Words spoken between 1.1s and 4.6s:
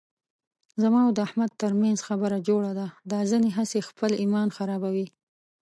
د احمد ترمنځ خبره جوړه ده، دا ځنې هسې خپل ایمان